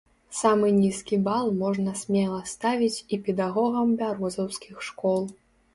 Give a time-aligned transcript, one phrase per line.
[0.37, 5.21] Самы нізкі бал можна смела ставіць і педагогам бярозаўскіх школ.